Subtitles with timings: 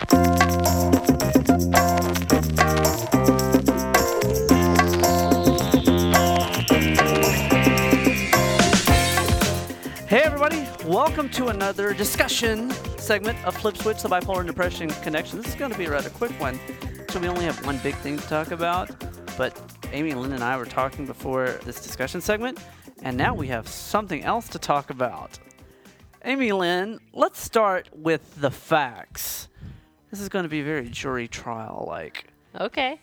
[0.00, 0.06] Hey,
[10.22, 15.36] everybody, welcome to another discussion segment of Flip Switch, the Bipolar and Depression Connection.
[15.36, 16.58] This is going to be a rather quick one,
[17.10, 18.90] so we only have one big thing to talk about.
[19.36, 19.60] But
[19.92, 22.58] Amy, Lynn, and I were talking before this discussion segment,
[23.02, 25.38] and now we have something else to talk about.
[26.24, 29.48] Amy Lynn, let's start with the facts.
[30.10, 32.26] This is going to be very jury trial like.
[32.58, 32.98] Okay.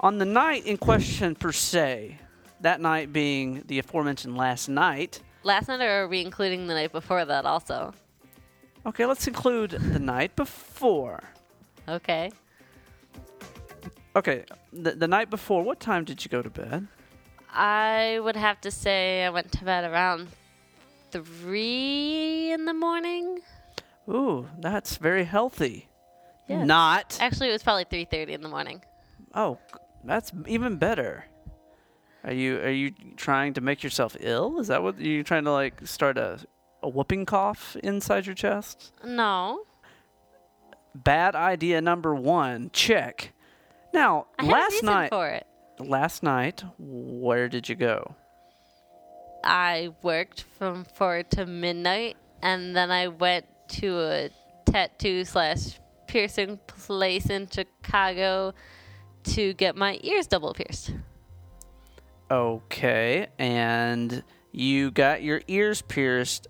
[0.00, 2.18] On the night in question, per se,
[2.60, 6.90] that night being the aforementioned last night, Last night, or are we including the night
[6.92, 7.94] before that also?
[8.84, 11.22] okay, let's include the night before.
[11.88, 12.30] Okay.
[14.16, 16.86] Okay, the, the night before, what time did you go to bed?
[17.52, 20.28] I would have to say I went to bed around
[21.12, 23.40] three in the morning.
[24.08, 25.88] Ooh, that's very healthy.
[26.48, 27.18] Not.
[27.20, 28.82] Actually, it was probably three thirty in the morning.
[29.34, 29.58] Oh,
[30.04, 31.24] that's even better.
[32.24, 34.58] Are you are you trying to make yourself ill?
[34.60, 36.38] Is that what you're trying to like start a
[36.82, 38.92] a whooping cough inside your chest?
[39.04, 39.60] No,
[40.94, 42.70] Bad idea number one.
[42.72, 43.32] Check.
[43.92, 45.46] Now, I last night, for it.
[45.78, 48.14] last night, where did you go?
[49.44, 53.46] I worked from four to midnight, and then I went
[53.80, 54.30] to a
[54.64, 58.54] tattoo slash piercing place in Chicago
[59.24, 60.92] to get my ears double pierced.
[62.30, 64.22] Okay, and
[64.52, 66.48] you got your ears pierced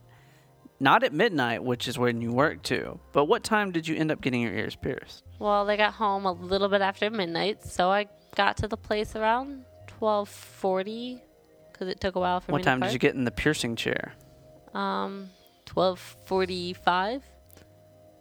[0.78, 4.10] not at midnight, which is when you work to, but what time did you end
[4.10, 5.24] up getting your ears pierced?
[5.38, 9.16] Well, they got home a little bit after midnight, so I got to the place
[9.16, 11.22] around twelve forty
[11.72, 13.30] because it took a while for What me time to did you get in the
[13.30, 14.14] piercing chair?
[14.74, 15.30] Um,
[15.64, 17.22] twelve forty-five.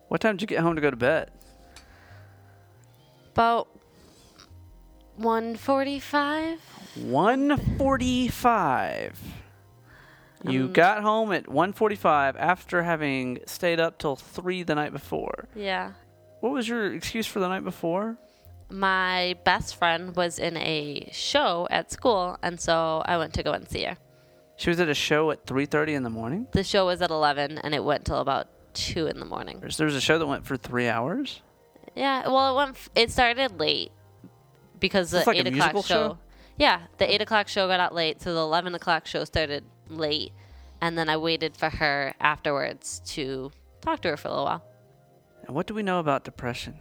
[0.07, 1.31] What time did you get home to go to bed?
[3.33, 3.67] About
[5.15, 6.59] one forty-five.
[6.95, 9.19] 145.
[10.47, 15.47] You Um, got home at 145 after having stayed up till 3 the night before.
[15.55, 15.93] Yeah.
[16.39, 18.17] What was your excuse for the night before?
[18.69, 23.51] My best friend was in a show at school, and so I went to go
[23.51, 23.97] and see her.
[24.55, 26.47] She was at a show at 3:30 in the morning.
[26.51, 29.59] The show was at eleven, and it went till about two in the morning.
[29.59, 31.41] There was a show that went for 3 hours.
[31.95, 32.75] Yeah, well, it went.
[32.75, 33.91] F- it started late
[34.79, 35.81] because the like eight o'clock show.
[35.83, 36.17] show?
[36.57, 40.33] Yeah, the eight o'clock show got out late, so the eleven o'clock show started late,
[40.81, 44.63] and then I waited for her afterwards to talk to her for a little while.
[45.47, 46.75] And what do we know about depression?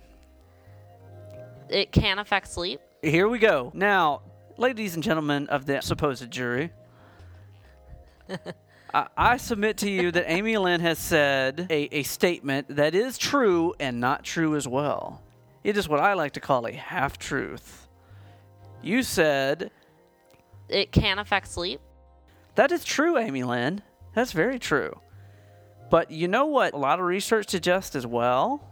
[1.69, 2.81] It can affect sleep.
[3.03, 3.71] Here we go.
[3.75, 4.22] Now,
[4.56, 6.72] ladies and gentlemen of the supposed jury,
[8.94, 13.19] I, I submit to you that Amy Lynn has said a, a statement that is
[13.19, 15.21] true and not true as well.
[15.65, 17.88] It is what I like to call a half truth.
[18.82, 19.71] You said
[20.69, 21.81] It can affect sleep.
[22.55, 23.82] that is true, Amy Lynn.
[24.15, 25.00] That's very true.
[25.91, 28.62] But you know what a lot of research suggests as well?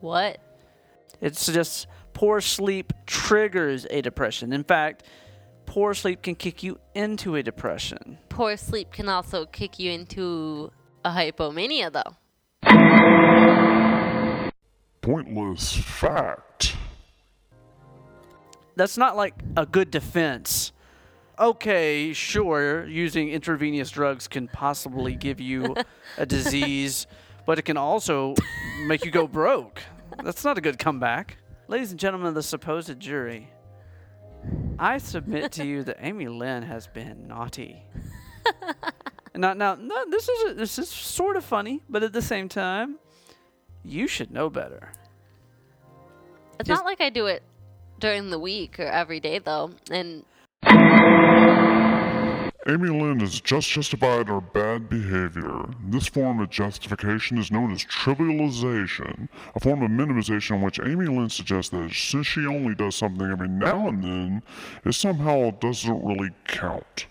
[0.00, 0.38] What?
[1.20, 4.52] It suggests poor sleep triggers a depression.
[4.52, 5.02] In fact,
[5.74, 8.16] poor sleep can kick you into a depression.
[8.28, 10.70] Poor sleep can also kick you into
[11.04, 12.14] a hypomania, though.
[15.00, 16.76] Pointless fact.
[18.76, 20.70] That's not like a good defense.
[21.40, 25.74] Okay, sure, using intravenous drugs can possibly give you
[26.18, 27.08] a disease,
[27.46, 28.36] but it can also
[28.86, 29.82] make you go broke.
[30.22, 31.38] That's not a good comeback.
[31.66, 33.50] Ladies and gentlemen of the supposed jury,
[34.78, 37.82] I submit to you that Amy Lynn has been naughty.
[39.34, 42.96] now, now, no, this is this is sort of funny, but at the same time,
[43.84, 44.92] you should know better.
[46.58, 47.42] It's Just- not like I do it
[48.00, 49.70] during the week or every day, though.
[49.90, 50.24] And
[52.66, 55.66] Amy Lynn has just justified her bad behavior.
[55.86, 61.04] This form of justification is known as trivialization, a form of minimization in which Amy
[61.04, 64.42] Lynn suggests that since she only does something every now and then,
[64.82, 67.06] it somehow doesn't really count.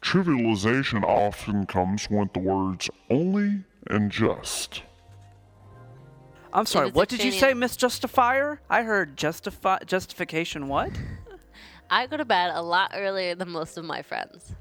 [0.00, 4.82] Trivialization often comes with the words only and just.
[6.50, 6.90] I'm sorry.
[6.90, 8.60] What did you say, Miss Justifier?
[8.70, 10.68] I heard justify justification.
[10.68, 10.92] What?
[11.90, 14.54] I go to bed a lot earlier than most of my friends.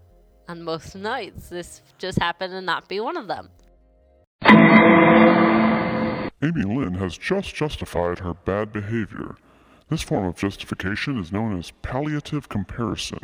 [0.49, 3.49] On most nights, this just happened to not be one of them.
[6.43, 9.37] Amy Lynn has just justified her bad behavior.
[9.89, 13.21] This form of justification is known as palliative comparison.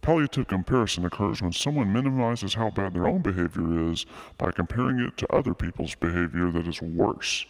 [0.00, 4.06] Palliative comparison occurs when someone minimizes how bad their own behavior is
[4.38, 7.44] by comparing it to other people's behavior that is worse.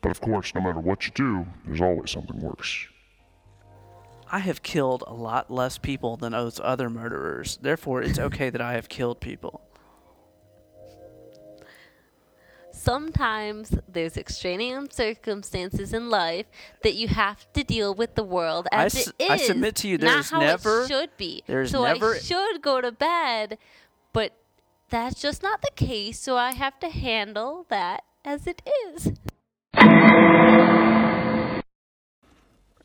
[0.00, 2.88] But of course, no matter what you do, there's always something worse.
[4.32, 7.58] I have killed a lot less people than those other murderers.
[7.60, 9.62] Therefore, it's okay that I have killed people.
[12.72, 16.46] Sometimes there's extraneous circumstances in life
[16.82, 19.30] that you have to deal with the world I as it is.
[19.30, 21.42] I submit to you not how never- it should be.
[21.46, 23.58] there's so never- I should go to bed,
[24.12, 24.32] but
[24.88, 26.20] that's just not the case.
[26.20, 29.12] So I have to handle that as it is.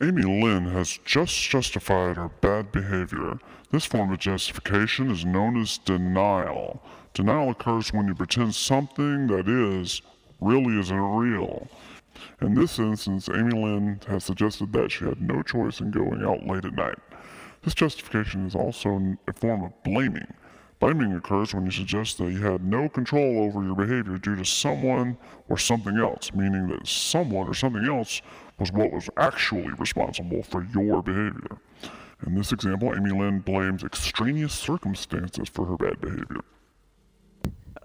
[0.02, 3.38] Amy Lynn has just justified her bad behavior.
[3.70, 6.82] This form of justification is known as denial.
[7.14, 10.02] Denial occurs when you pretend something that is
[10.38, 11.66] really isn't real.
[12.42, 16.46] In this instance, Amy Lynn has suggested that she had no choice in going out
[16.46, 16.98] late at night.
[17.62, 20.30] This justification is also a form of blaming.
[20.78, 24.44] Blaming occurs when you suggest that you had no control over your behavior due to
[24.44, 25.16] someone
[25.48, 28.20] or something else, meaning that someone or something else
[28.58, 31.58] was what was actually responsible for your behavior.
[32.26, 36.42] In this example, Amy Lynn blames extraneous circumstances for her bad behavior.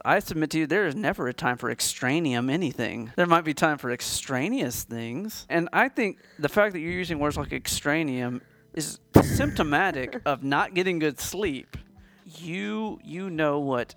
[0.03, 3.11] I submit to you there is never a time for extraneum anything.
[3.15, 5.45] There might be time for extraneous things.
[5.49, 8.41] And I think the fact that you're using words like extraneum
[8.73, 11.77] is symptomatic of not getting good sleep.
[12.25, 13.95] You you know what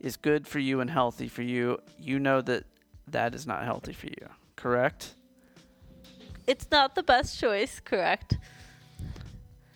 [0.00, 1.78] is good for you and healthy for you.
[1.98, 2.64] You know that
[3.08, 4.28] that is not healthy for you.
[4.56, 5.14] Correct?
[6.46, 8.38] It's not the best choice, correct?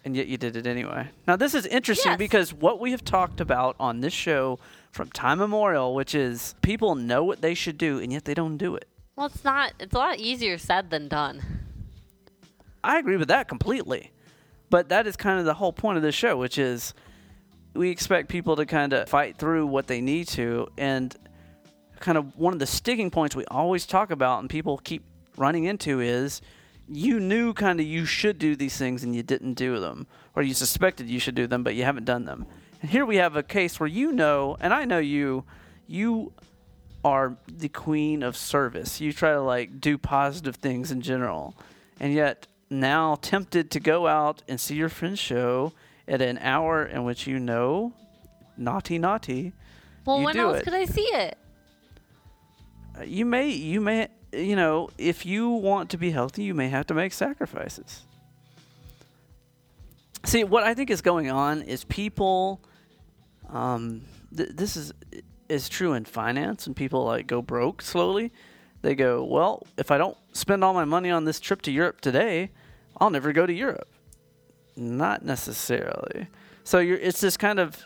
[0.02, 1.06] and yet you did it anyway.
[1.28, 2.18] Now this is interesting Yes.
[2.18, 4.58] because what we have talked about on this show
[4.92, 8.56] from time immemorial, which is people know what they should do and yet they don't
[8.56, 8.88] do it.
[9.14, 9.74] Well, it's not.
[9.78, 11.42] It's a lot easier said than done.
[12.82, 14.10] I agree with that completely.
[14.70, 16.94] But that is kind of the whole point of this show, which is
[17.74, 21.14] we expect people to kind of fight through what they need to and
[21.98, 25.04] kind of one of the sticking points we always talk about and people keep
[25.36, 26.40] running into is
[26.92, 30.42] you knew kind of you should do these things and you didn't do them or
[30.42, 32.46] you suspected you should do them but you haven't done them.
[32.82, 35.44] And here we have a case where you know and I know you
[35.86, 36.32] you
[37.04, 39.00] are the queen of service.
[39.00, 41.54] You try to like do positive things in general.
[42.00, 45.72] And yet now tempted to go out and see your friend's show
[46.08, 47.92] at an hour in which you know
[48.56, 49.52] naughty naughty
[50.04, 50.64] Well, when else it.
[50.64, 51.38] could I see it?
[52.98, 56.68] uh, you may you may you know if you want to be healthy you may
[56.68, 58.02] have to make sacrifices.
[60.24, 62.60] See what i think is going on is people
[63.48, 64.02] um,
[64.36, 64.92] th- this is
[65.48, 68.32] is true in finance and people like go broke slowly.
[68.82, 72.00] They go well if i don't spend all my money on this trip to europe
[72.00, 72.50] today
[72.98, 73.88] i'll never go to europe.
[74.76, 76.28] Not necessarily.
[76.64, 77.84] So you're it's this kind of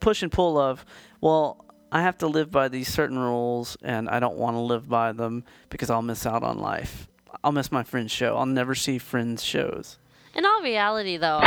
[0.00, 0.84] push and pull of
[1.20, 4.88] well i have to live by these certain rules and i don't want to live
[4.88, 7.08] by them because i'll miss out on life
[7.42, 9.98] i'll miss my friend's show i'll never see friends shows
[10.34, 11.40] In all reality, though,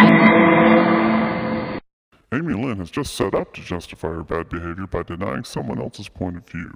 [2.34, 6.10] Amy Lynn has just set up to justify her bad behavior by denying someone else's
[6.10, 6.74] point of view.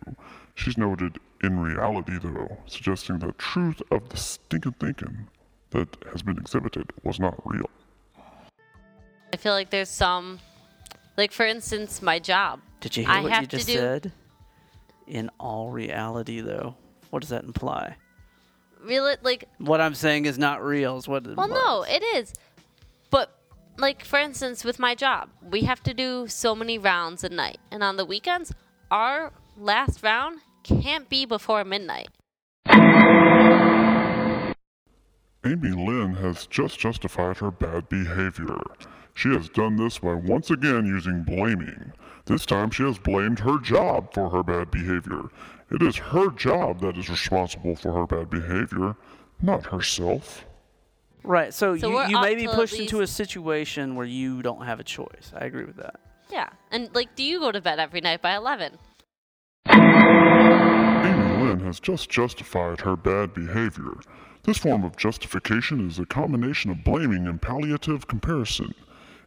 [0.55, 5.27] She's noted in reality, though, suggesting that truth of the stinking thinking
[5.71, 7.69] that has been exhibited was not real.
[9.33, 10.39] I feel like there's some,
[11.17, 12.61] like for instance, my job.
[12.87, 14.11] Did you hear I what you just do- said
[15.07, 16.75] in all reality though
[17.09, 17.95] what does that imply
[18.81, 22.33] Real, like, what i'm saying is not real is what it well, no, it is.
[23.09, 23.31] But
[23.77, 27.57] like for instance, with my job, we have to do so many rounds a night,
[27.71, 28.53] and on the weekends,
[28.91, 32.09] our last round can't be before midnight.
[35.47, 38.59] Amy Lynn has just justified her bad behavior.
[39.13, 41.93] She has done this by once again using blaming.
[42.25, 45.29] This time she has blamed her job for her bad behavior.
[45.71, 48.97] It is her job that is responsible for her bad behavior,
[49.41, 50.45] not herself.
[51.23, 54.81] Right, so, so you, you may be pushed into a situation where you don't have
[54.81, 55.31] a choice.
[55.33, 56.01] I agree with that.
[56.29, 58.77] Yeah, and like, do you go to bed every night by 11?
[61.67, 63.93] Has just justified her bad behavior.
[64.43, 68.73] This form of justification is a combination of blaming and palliative comparison.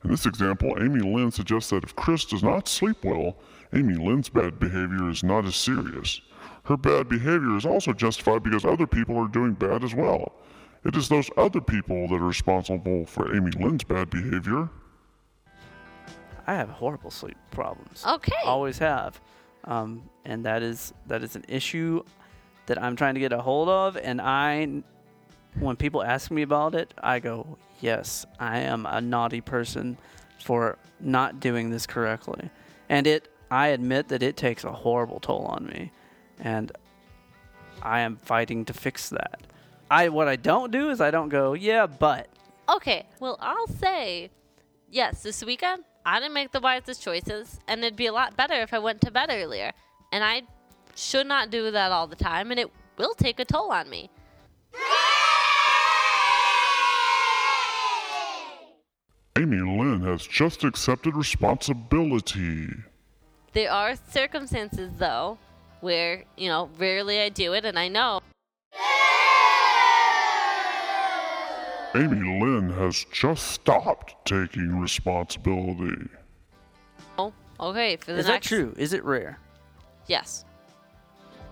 [0.02, 3.36] In this example, Amy Lynn suggests that if Chris does not sleep well,
[3.74, 6.20] Amy Lynn's bad behavior is not as serious.
[6.64, 10.32] Her bad behavior is also justified because other people are doing bad as well.
[10.84, 14.70] It is those other people that are responsible for Amy Lynn's bad behavior.
[16.46, 18.04] I have horrible sleep problems.
[18.06, 18.32] Okay.
[18.44, 19.20] Always have.
[19.64, 22.02] Um, and that is that is an issue
[22.70, 23.96] that I'm trying to get a hold of.
[23.96, 24.84] And I,
[25.58, 29.98] when people ask me about it, I go, yes, I am a naughty person
[30.44, 32.48] for not doing this correctly.
[32.88, 35.90] And it, I admit that it takes a horrible toll on me.
[36.38, 36.70] And
[37.82, 39.40] I am fighting to fix that.
[39.90, 42.28] I what I don't do is I don't go, yeah, but
[42.68, 44.30] Okay, well, I'll say
[44.88, 48.54] yes, this weekend I didn't make the wisest choices, and it'd be a lot better
[48.54, 49.72] if I went to bed earlier.
[50.12, 50.42] And I
[50.94, 54.10] should not do that all the time, and it will take a toll on me.
[59.38, 62.68] Amy Lynn has just accepted responsibility.
[63.52, 65.38] There are circumstances, though,
[65.80, 68.20] where, you know, rarely I do it, and I know
[71.94, 76.08] Amy Lynn has just stopped taking responsibility.
[77.18, 78.72] oh, okay, for the is that true?
[78.76, 79.40] Is it rare?
[80.06, 80.44] Yes.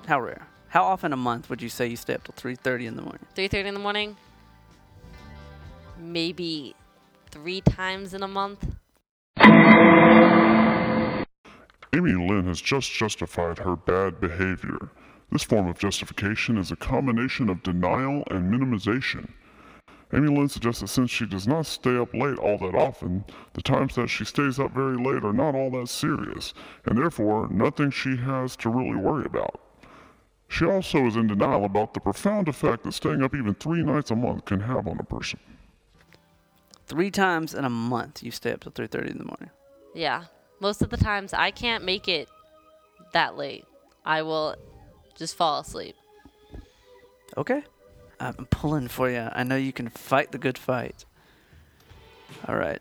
[0.09, 0.47] How rare?
[0.69, 3.27] How often a month would you say you stay up till 3:30 in the morning?
[3.37, 4.17] 3.30 in the morning.
[5.99, 6.75] Maybe
[7.31, 8.65] three times in a month.
[11.93, 14.89] Amy Lynn has just justified her bad behavior.
[15.31, 19.29] This form of justification is a combination of denial and minimization.
[20.15, 23.61] Amy Lynn suggests that since she does not stay up late all that often, the
[23.61, 26.55] times that she stays up very late are not all that serious,
[26.87, 29.61] and therefore nothing she has to really worry about.
[30.49, 34.11] She also is in denial about the profound effect that staying up even three nights
[34.11, 35.39] a month can have on a person.
[36.87, 39.51] Three times in a month you stay up till 3:30 in the morning.
[39.95, 40.25] Yeah.
[40.59, 42.29] Most of the times I can't make it
[43.13, 43.67] that late.
[44.05, 44.57] I will
[45.15, 45.95] just fall asleep.
[47.37, 47.63] Okay.
[48.19, 49.29] I'm pulling for you.
[49.33, 51.05] I know you can fight the good fight.
[52.49, 52.81] All right.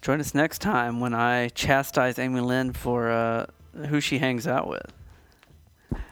[0.00, 3.46] Join us next time when I chastise Amy Lynn for uh,
[3.88, 4.92] who she hangs out with.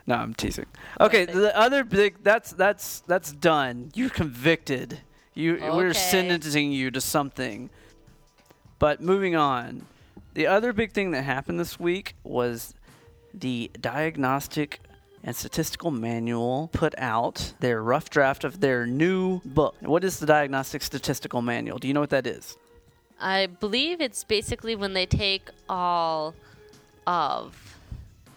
[0.09, 0.65] No, I'm teasing.
[0.99, 1.37] Okay, Perfect.
[1.37, 3.93] the other big that's that's that's done.
[3.95, 5.00] You're convicted.
[5.35, 7.69] You we're sentencing you to something.
[8.79, 9.85] But moving on.
[10.33, 12.75] The other big thing that happened this week was
[13.35, 14.81] the Diagnostic
[15.23, 19.75] and Statistical Manual put out their rough draft of their new book.
[19.81, 21.79] What is the Diagnostic Statistical Manual?
[21.79, 22.57] Do you know what that is?
[23.21, 26.35] I believe it's basically when they take all
[27.07, 27.77] of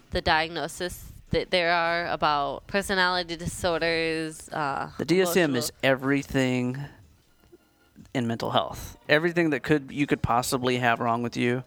[0.09, 4.49] the diagnosis that there are about personality disorders.
[4.49, 6.77] Uh, The DSM emotional- is everything
[8.13, 8.97] in mental health.
[9.09, 11.63] Everything that could you could possibly have wrong with you,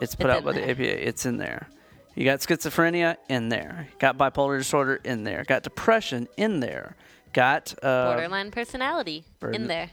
[0.00, 0.68] it's put It's out by the.
[0.70, 1.08] APA.
[1.08, 1.68] It's in there.
[2.14, 3.88] You got schizophrenia in there.
[3.98, 5.44] Got bipolar disorder in there.
[5.44, 6.96] Got depression in there.
[7.32, 9.90] Got uh, borderline personality burden- in there.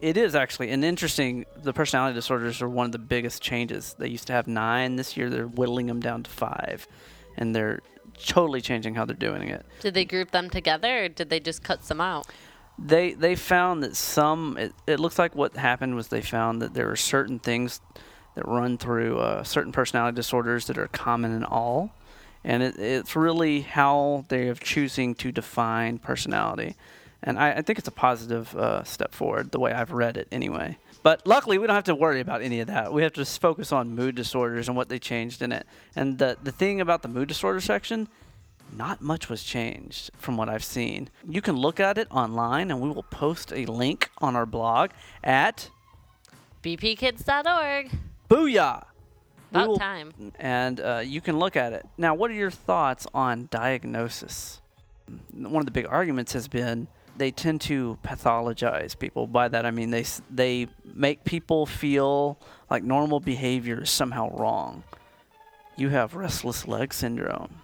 [0.00, 1.44] It is actually an interesting.
[1.56, 3.96] The personality disorders are one of the biggest changes.
[3.98, 4.94] They used to have nine.
[4.96, 6.86] This year they're whittling them down to five,
[7.36, 7.80] and they're
[8.26, 9.64] totally changing how they're doing it.
[9.80, 12.26] Did they group them together or did they just cut some out?
[12.78, 14.56] They they found that some.
[14.56, 17.80] It, it looks like what happened was they found that there are certain things
[18.36, 21.90] that run through uh, certain personality disorders that are common in all,
[22.44, 26.76] and it, it's really how they are choosing to define personality.
[27.22, 30.28] And I, I think it's a positive uh, step forward, the way I've read it
[30.30, 30.78] anyway.
[31.02, 32.92] But luckily, we don't have to worry about any of that.
[32.92, 35.66] We have to just focus on mood disorders and what they changed in it.
[35.96, 38.08] And the, the thing about the mood disorder section,
[38.76, 41.08] not much was changed from what I've seen.
[41.28, 44.90] You can look at it online, and we will post a link on our blog
[45.24, 45.70] at
[46.62, 47.90] bpkids.org.
[48.28, 48.84] Booyah!
[49.50, 50.12] About will- time.
[50.38, 51.86] and uh, you can look at it.
[51.96, 54.60] Now, what are your thoughts on diagnosis?
[55.32, 56.86] One of the big arguments has been
[57.18, 59.26] they tend to pathologize people.
[59.26, 62.38] By that, I mean they they make people feel
[62.70, 64.84] like normal behavior is somehow wrong.
[65.76, 67.60] You have restless leg syndrome.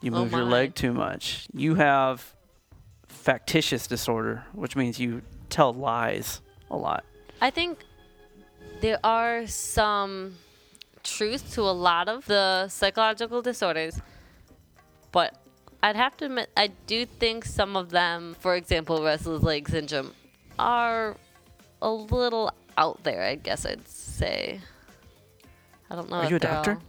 [0.00, 1.48] You Oh move your leg too much.
[1.52, 2.34] You have
[3.08, 6.40] factitious disorder, which means you tell lies
[6.70, 7.04] a lot.
[7.40, 7.84] I think
[8.80, 10.36] there are some
[11.02, 14.00] truth to a lot of the psychological disorders,
[15.10, 15.34] but
[15.82, 20.12] I'd have to admit, I do think some of them, for example, restless leg syndrome,
[20.58, 21.16] are
[21.80, 24.60] a little out there, I guess I'd say.
[25.90, 26.16] I don't know.
[26.16, 26.72] Are you a doctor?
[26.72, 26.82] all-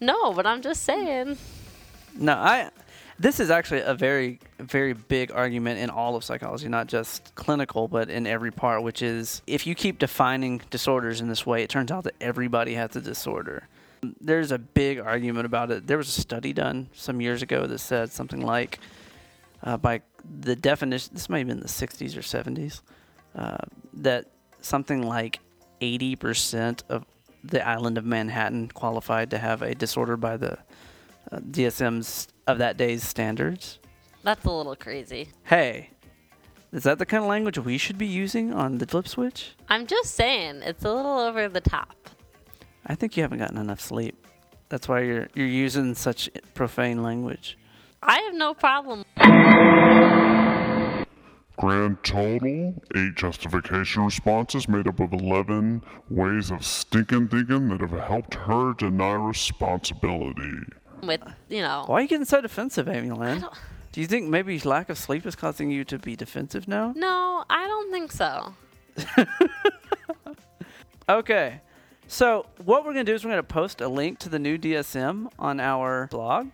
[0.00, 1.38] No, but I'm just saying.
[2.16, 2.70] No, I.
[3.20, 7.88] This is actually a very, very big argument in all of psychology, not just clinical,
[7.88, 8.82] but in every part.
[8.82, 12.74] Which is, if you keep defining disorders in this way, it turns out that everybody
[12.74, 13.66] has a disorder.
[14.20, 15.86] There's a big argument about it.
[15.86, 18.78] There was a study done some years ago that said something like,
[19.62, 20.02] uh, by
[20.40, 22.80] the definition, this might have been the 60s or 70s,
[23.34, 23.58] uh,
[23.94, 24.26] that
[24.60, 25.40] something like
[25.80, 27.04] 80% of
[27.44, 30.58] the island of Manhattan qualified to have a disorder by the
[31.30, 33.78] uh, DSM's of that day's standards.
[34.22, 35.28] That's a little crazy.
[35.44, 35.90] Hey,
[36.72, 39.52] is that the kind of language we should be using on the flip switch?
[39.68, 42.10] I'm just saying, it's a little over the top.
[42.88, 44.26] I think you haven't gotten enough sleep.
[44.68, 47.56] That's why you're you're using such profane language.
[48.02, 49.04] I have no problem.
[51.56, 57.90] Grand total, eight justification responses made up of 11 ways of stinking thinking that have
[58.06, 60.52] helped her deny responsibility.
[61.02, 63.44] with you know Why are you getting so defensive, Amy Lynn?
[63.90, 66.92] Do you think maybe lack of sleep is causing you to be defensive now?
[66.94, 68.54] no i don't think so
[71.10, 71.60] Okay.
[72.10, 75.28] So what we're gonna do is we're gonna post a link to the new DSM
[75.38, 76.48] on our blog,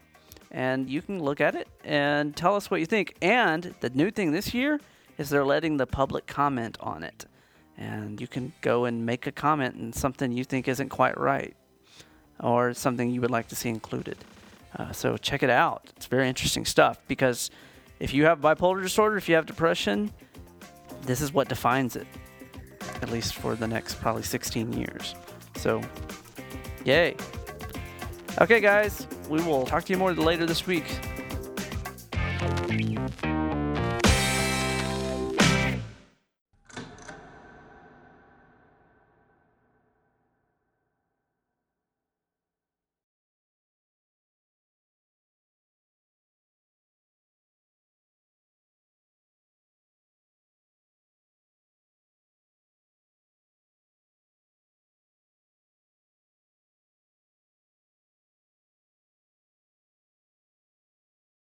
[0.50, 3.14] and you can look at it and tell us what you think.
[3.22, 4.80] And the new thing this year
[5.16, 7.26] is they're letting the public comment on it,
[7.78, 11.54] and you can go and make a comment on something you think isn't quite right,
[12.40, 14.18] or something you would like to see included.
[14.76, 15.92] Uh, so check it out.
[15.96, 17.52] It's very interesting stuff because
[18.00, 20.12] if you have bipolar disorder, if you have depression,
[21.02, 22.08] this is what defines it
[23.02, 25.14] at least for the next probably 16 years.
[25.56, 25.80] So,
[26.84, 27.16] yay.
[28.40, 30.84] Okay, guys, we will talk to you more later this week.